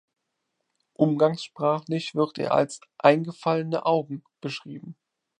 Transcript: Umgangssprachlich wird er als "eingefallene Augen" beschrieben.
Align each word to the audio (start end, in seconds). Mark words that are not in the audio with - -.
Umgangssprachlich 0.95 2.15
wird 2.15 2.39
er 2.39 2.55
als 2.55 2.79
"eingefallene 2.97 3.85
Augen" 3.85 4.23
beschrieben. 4.41 4.95